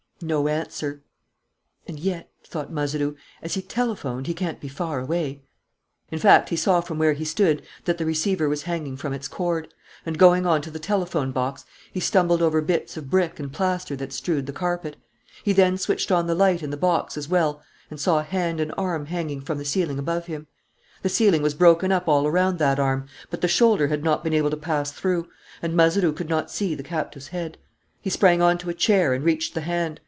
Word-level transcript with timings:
No 0.23 0.47
answer. 0.47 1.01
"And 1.87 1.99
yet," 1.99 2.29
thought 2.43 2.71
Mazeroux, 2.71 3.15
"as 3.41 3.55
he 3.55 3.61
telephoned, 3.63 4.27
he 4.27 4.35
can't 4.35 4.59
be 4.59 4.67
far 4.67 4.99
away." 4.99 5.41
In 6.11 6.19
fact, 6.19 6.49
he 6.49 6.55
saw 6.55 6.79
from 6.81 6.99
where 6.99 7.13
he 7.13 7.25
stood 7.25 7.63
that 7.85 7.97
the 7.97 8.05
receiver 8.05 8.47
was 8.47 8.61
hanging 8.61 8.95
from 8.97 9.13
its 9.13 9.27
cord; 9.27 9.73
and, 10.05 10.19
going 10.19 10.45
on 10.45 10.61
to 10.61 10.69
the 10.69 10.77
telephone 10.77 11.31
box, 11.31 11.65
he 11.91 11.99
stumbled 11.99 12.43
over 12.43 12.61
bits 12.61 12.95
of 12.95 13.09
brick 13.09 13.39
and 13.39 13.51
plaster 13.51 13.95
that 13.95 14.13
strewed 14.13 14.45
the 14.45 14.51
carpet. 14.53 14.95
He 15.43 15.53
then 15.53 15.75
switched 15.79 16.11
on 16.11 16.27
the 16.27 16.35
light 16.35 16.61
in 16.61 16.69
the 16.69 16.77
box 16.77 17.17
as 17.17 17.27
well 17.27 17.63
and 17.89 17.99
saw 17.99 18.19
a 18.19 18.23
hand 18.23 18.59
and 18.59 18.71
arm 18.77 19.07
hanging 19.07 19.41
from 19.41 19.57
the 19.57 19.65
ceiling 19.65 19.97
above 19.97 20.27
him. 20.27 20.45
The 21.01 21.09
ceiling 21.09 21.41
was 21.41 21.55
broken 21.55 21.91
up 21.91 22.07
all 22.07 22.27
around 22.27 22.59
that 22.59 22.77
arm. 22.79 23.07
But 23.31 23.41
the 23.41 23.47
shoulder 23.47 23.87
had 23.87 24.03
not 24.03 24.23
been 24.23 24.35
able 24.35 24.51
to 24.51 24.55
pass 24.57 24.91
through; 24.91 25.29
and 25.63 25.73
Mazeroux 25.75 26.13
could 26.13 26.29
not 26.29 26.51
see 26.51 26.75
the 26.75 26.83
captive's 26.83 27.29
head. 27.29 27.57
He 28.03 28.11
sprang 28.11 28.39
on 28.39 28.59
to 28.59 28.69
a 28.69 28.75
chair 28.75 29.15
and 29.15 29.25
reached 29.25 29.55
the 29.55 29.61
hand. 29.61 29.99